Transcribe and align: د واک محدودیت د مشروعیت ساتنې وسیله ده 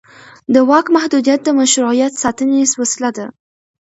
د 0.53 0.55
واک 0.69 0.85
محدودیت 0.95 1.39
د 1.43 1.49
مشروعیت 1.59 2.13
ساتنې 2.23 2.59
وسیله 2.81 3.09
ده 3.17 3.25